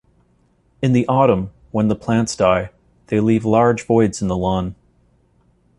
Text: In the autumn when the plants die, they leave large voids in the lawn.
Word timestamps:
In 0.81 0.93
the 0.93 1.07
autumn 1.07 1.51
when 1.69 1.87
the 1.87 1.95
plants 1.95 2.35
die, 2.35 2.71
they 3.05 3.19
leave 3.19 3.45
large 3.45 3.85
voids 3.85 4.19
in 4.19 4.29
the 4.29 4.35
lawn. 4.35 4.73